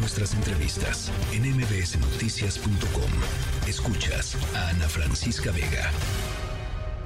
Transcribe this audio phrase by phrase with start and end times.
[0.00, 3.10] nuestras entrevistas en mbsnoticias.com.
[3.68, 5.90] Escuchas a Ana Francisca Vega.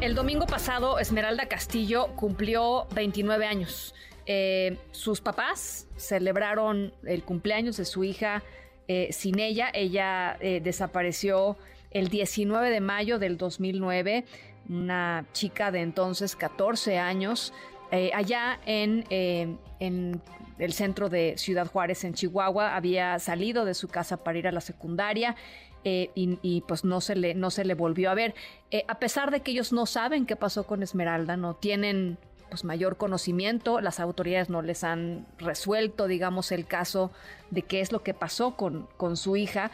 [0.00, 3.94] El domingo pasado, Esmeralda Castillo cumplió 29 años.
[4.26, 8.44] Eh, sus papás celebraron el cumpleaños de su hija
[8.86, 9.70] eh, sin ella.
[9.74, 11.56] Ella eh, desapareció
[11.90, 14.24] el 19 de mayo del 2009,
[14.68, 17.52] una chica de entonces 14 años,
[18.14, 20.20] allá en, en
[20.58, 22.76] el centro de Ciudad Juárez, en Chihuahua.
[22.76, 25.36] Había salido de su casa para ir a la secundaria.
[25.84, 28.34] y, pues no se le no se le volvió a ver
[28.88, 32.16] a pesar de que ellos no saben qué pasó con Esmeralda no tienen
[32.54, 33.80] pues, mayor conocimiento.
[33.80, 37.10] Las autoridades no les han resuelto, digamos, el caso
[37.50, 39.72] de qué es lo que pasó con, con su hija.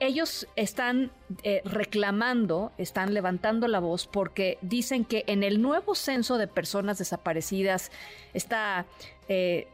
[0.00, 6.38] Ellos están eh, reclamando, están levantando la voz porque dicen que en el nuevo censo
[6.38, 7.92] de personas desaparecidas,
[8.32, 8.86] esta
[9.28, 9.68] eh,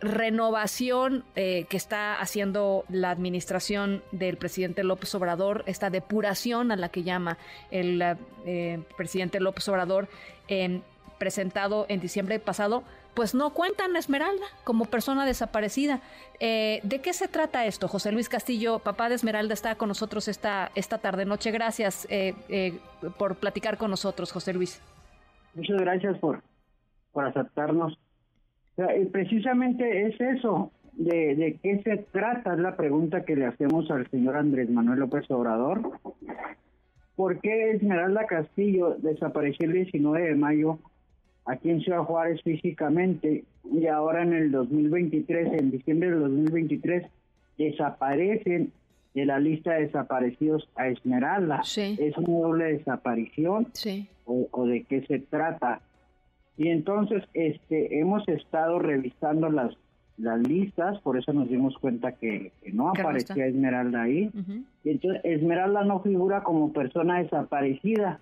[0.00, 6.88] renovación eh, que está haciendo la administración del presidente López Obrador, esta depuración a la
[6.88, 7.38] que llama
[7.70, 8.02] el
[8.96, 10.08] presidente López Obrador,
[11.20, 12.82] presentado en diciembre pasado,
[13.14, 16.00] pues no cuentan a Esmeralda como persona desaparecida.
[16.40, 17.86] Eh, ¿De qué se trata esto?
[17.86, 21.50] José Luis Castillo, papá de Esmeralda, está con nosotros esta, esta tarde noche.
[21.50, 22.72] Gracias eh, eh,
[23.18, 24.82] por platicar con nosotros, José Luis.
[25.54, 26.42] Muchas gracias por,
[27.14, 27.98] aceptarnos.
[29.12, 34.08] precisamente es eso, de, de qué se trata, es la pregunta que le hacemos al
[34.10, 35.82] señor Andrés Manuel López Obrador.
[37.14, 40.78] ¿Por qué Esmeralda Castillo desapareció el 19 de mayo
[41.46, 47.06] aquí en Ciudad Juárez físicamente y ahora en el 2023, en diciembre del 2023,
[47.58, 48.72] desaparecen
[49.14, 51.62] de la lista de desaparecidos a Esmeralda?
[51.76, 53.68] ¿Es una doble desaparición?
[53.72, 54.08] Sí.
[54.24, 55.80] O, de qué se trata?
[56.56, 59.76] Y entonces este hemos estado revisando las
[60.18, 64.30] las listas, por eso nos dimos cuenta que, no aparecía Esmeralda ahí.
[64.84, 68.20] Y entonces Esmeralda no figura como persona desaparecida,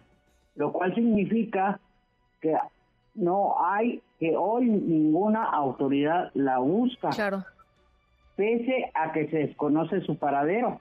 [0.55, 1.81] lo cual significa
[2.41, 2.55] que
[3.19, 7.11] no hay, que hoy ninguna autoridad la busca.
[7.11, 7.45] Claro.
[8.37, 10.81] Pese a que se desconoce su paradero.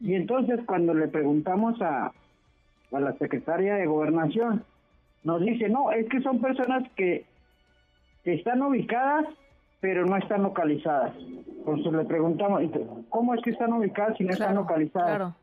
[0.00, 2.12] Y entonces cuando le preguntamos a,
[2.92, 4.64] a la secretaria de gobernación,
[5.22, 7.24] nos dice, no, es que son personas que,
[8.22, 9.26] que están ubicadas
[9.84, 11.12] pero no están localizadas.
[11.18, 12.62] Entonces le preguntamos,
[13.10, 15.34] ¿cómo es que están ubicadas si no están localizadas?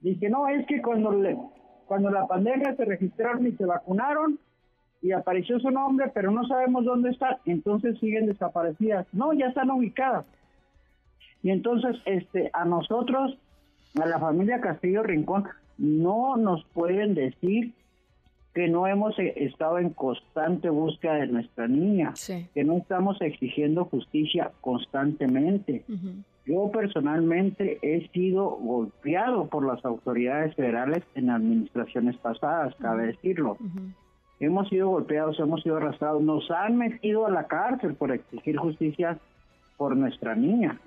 [0.00, 1.36] Dice, no, es que cuando, le,
[1.84, 4.38] cuando la pandemia se registraron y se vacunaron
[5.02, 9.06] y apareció su nombre, pero no sabemos dónde están, entonces siguen desaparecidas.
[9.12, 10.24] No, ya están ubicadas.
[11.42, 13.36] Y entonces este a nosotros,
[14.00, 15.44] a la familia Castillo Rincón,
[15.76, 17.74] no nos pueden decir
[18.54, 22.12] que no hemos eh, estado en constante búsqueda de nuestra niña,
[22.54, 25.84] que no estamos exigiendo justicia constantemente.
[26.44, 33.56] Yo personalmente he sido golpeado por las autoridades federales en administraciones pasadas, cabe decirlo.
[34.42, 39.16] Hemos sido golpeados, hemos sido arrastrados, nos han metido a la cárcel por exigir justicia
[39.76, 40.80] por nuestra niña,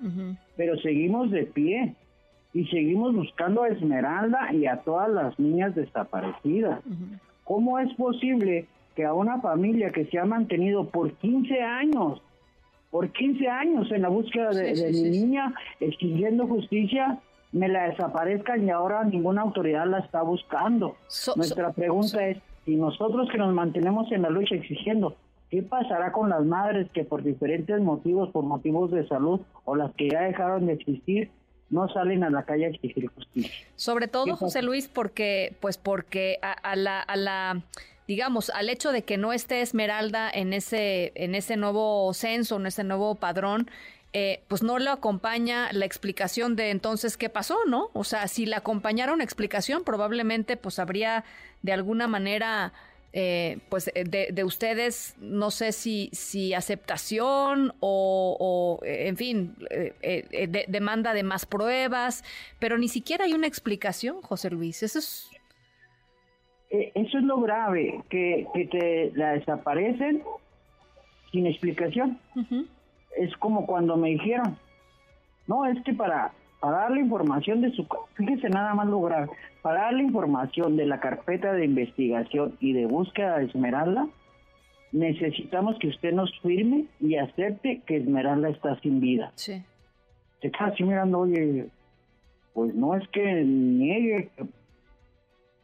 [0.58, 1.94] pero seguimos de pie
[2.52, 6.82] y seguimos buscando a Esmeralda y a todas las niñas desaparecidas.
[7.44, 12.20] ¿Cómo es posible que a una familia que se ha mantenido por 15 años,
[12.90, 17.20] por 15 años en la búsqueda de, mi niña, exigiendo justicia,
[17.52, 20.96] me la desaparezcan y ahora ninguna autoridad la está buscando?
[21.36, 22.36] Nuestra pregunta es,
[22.66, 25.16] si nosotros que nos mantenemos en la lucha exigiendo,
[25.50, 29.94] ¿qué pasará con las madres que por diferentes motivos, por motivos de salud o las
[29.94, 31.30] que ya dejaron de existir,
[31.70, 33.66] no salen a la calle a exigir justicia.
[33.74, 37.62] Sobre todo, José Luis, porque, pues porque a, la, a la,
[38.06, 42.66] digamos, al hecho de que no esté Esmeralda en ese, en ese nuevo censo, en
[42.66, 43.68] ese nuevo padrón,
[44.18, 47.90] eh, pues no le acompaña la explicación de entonces qué pasó, ¿no?
[47.92, 51.22] O sea, si la acompañara una explicación, probablemente pues habría
[51.60, 52.72] de alguna manera
[53.12, 59.54] eh, pues eh, de, ustedes, no sé si, si aceptación o, eh, en fin,
[60.66, 62.24] demanda de más pruebas,
[62.58, 64.82] pero ni siquiera hay una explicación, José Luis.
[64.82, 65.30] Eso es...
[66.70, 70.22] Eso es lo grave, que, que la desaparecen
[71.32, 72.18] sin explicación.
[73.16, 74.56] Es como cuando me dijeron,
[75.46, 77.86] no, es que para para dar la información de su...
[78.14, 79.28] Fíjese nada más lograr,
[79.62, 84.08] para dar la información de la carpeta de investigación y de búsqueda de Esmeralda,
[84.92, 89.32] necesitamos que usted nos firme y acepte que Esmeralda está sin vida.
[89.34, 89.62] Sí.
[90.40, 91.66] Se queda así mirando, oye,
[92.54, 94.30] pues no es que niegue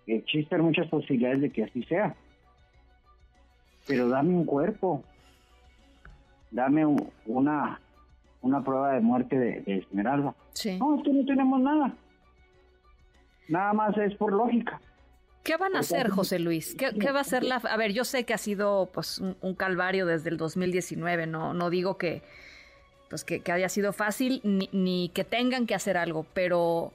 [0.06, 2.14] existen muchas posibilidades de que así sea,
[3.86, 5.02] pero dame un cuerpo,
[6.52, 6.86] dame
[7.26, 7.80] una
[8.42, 10.34] una prueba de muerte de, Esmeralda.
[10.52, 10.78] Sí.
[10.78, 11.94] No, es que no tenemos nada.
[13.48, 14.80] Nada más es por lógica.
[15.44, 16.76] ¿Qué van a hacer, José Luis?
[16.76, 17.56] ¿Qué, va a hacer la...
[17.56, 21.68] A ver, yo sé que ha sido pues un, calvario desde el 2019, no, no
[21.68, 22.22] digo que,
[23.10, 26.92] pues, que, haya sido fácil ni, que tengan que hacer algo, pero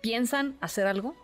[0.00, 1.16] ¿piensan hacer algo?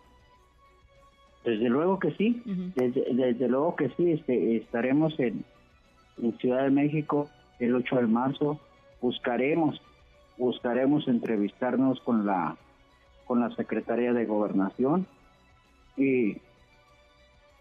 [1.44, 2.42] Desde luego que sí,
[2.74, 5.44] desde, luego que sí, este, estaremos en,
[6.22, 7.28] en Ciudad de México
[7.58, 8.60] el 8 de marzo,
[9.00, 9.80] buscaremos,
[10.38, 12.56] buscaremos entrevistarnos con la,
[13.26, 15.06] con la Secretaría de Gobernación
[15.96, 16.38] y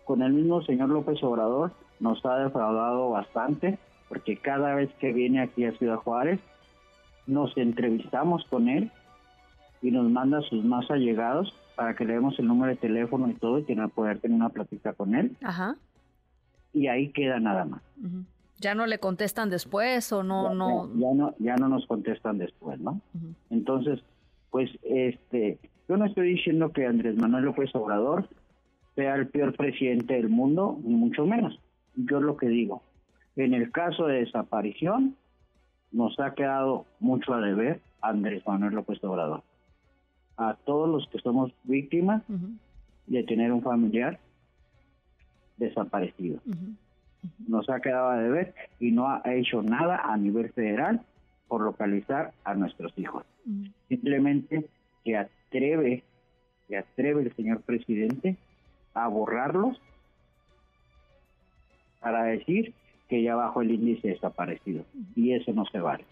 [0.05, 5.41] con el mismo señor López Obrador nos ha defraudado bastante porque cada vez que viene
[5.41, 6.39] aquí a Ciudad Juárez
[7.27, 8.91] nos entrevistamos con él
[9.81, 13.33] y nos manda sus más allegados para que le demos el número de teléfono y
[13.35, 13.63] todo y
[13.93, 15.37] poder tener una plática con él.
[15.43, 15.75] Ajá.
[16.73, 17.81] Y ahí queda nada más.
[18.59, 20.49] ¿Ya no le contestan después o no?
[20.49, 20.89] Ya no...
[20.95, 23.01] Ya, no, ya no nos contestan después, ¿no?
[23.49, 23.99] Entonces,
[24.51, 28.27] pues, este, yo no estoy diciendo que Andrés Manuel López Obrador
[28.95, 31.59] sea el peor presidente del mundo, ni mucho menos.
[31.95, 32.83] Yo lo que digo,
[33.35, 35.15] en el caso de desaparición,
[35.91, 39.43] nos ha quedado mucho a deber Andrés Manuel López Obrador
[40.39, 42.23] a todos los que somos víctimas
[43.07, 44.19] de tener un familiar
[45.57, 46.39] desaparecido.
[47.47, 51.01] Nos ha quedado a deber y no ha hecho nada a nivel federal
[51.47, 53.25] por localizar a nuestros hijos.
[53.87, 54.69] Simplemente
[55.03, 56.03] se atreve,
[56.67, 58.37] se atreve el señor presidente
[58.93, 59.81] a borrarlos
[61.99, 62.73] para decir
[63.09, 64.85] que ya bajo el índice desaparecido.
[65.15, 66.05] Y eso no se vale.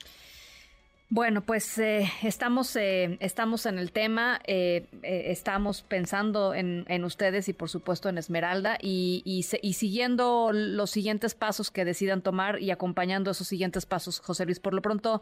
[1.10, 7.54] Bueno, pues eh, estamos, eh, estamos en el tema, eh, estamos pensando en, ustedes y
[7.54, 13.32] por supuesto en Esmeralda y, y, siguiendo los siguientes pasos que decidan tomar y acompañando
[13.32, 14.60] esos siguientes pasos, José Luis.
[14.60, 15.22] Por lo pronto,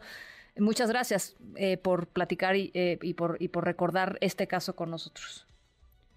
[0.58, 1.36] muchas gracias
[1.84, 5.46] por platicar y, y, por, y por recordar este caso con nosotros.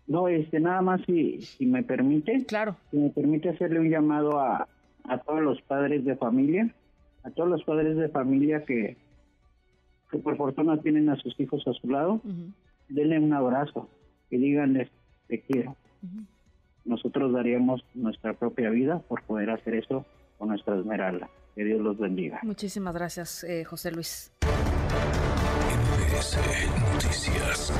[0.08, 2.44] No, este, nada más si, si me permite.
[2.48, 2.76] Claro.
[2.90, 4.68] Si me permite hacerle un llamado a,
[5.04, 6.74] a todos los padres de familia,
[7.24, 8.98] a todos los padres de familia que
[10.10, 12.22] que por fortuna tienen a sus hijos a su lado,
[12.88, 13.90] denle un abrazo
[14.30, 14.90] y díganles,
[15.28, 15.76] te quiero.
[16.86, 20.06] Nosotros daríamos nuestra propia vida por poder hacer eso
[20.38, 21.30] con nuestra esmeralda.
[21.56, 22.40] Que Dios los bendiga.
[22.44, 24.32] Muchísimas gracias, eh, José Luis.
[26.94, 27.74] Noticias.